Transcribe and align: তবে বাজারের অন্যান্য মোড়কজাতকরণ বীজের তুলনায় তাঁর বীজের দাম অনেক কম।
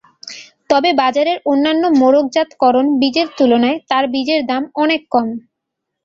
তবে 0.69 0.89
বাজারের 1.01 1.37
অন্যান্য 1.45 1.83
মোড়কজাতকরণ 1.99 2.85
বীজের 3.01 3.27
তুলনায় 3.37 3.77
তাঁর 3.89 4.03
বীজের 4.13 4.41
দাম 4.49 4.63
অনেক 4.83 5.01
কম। 5.11 5.27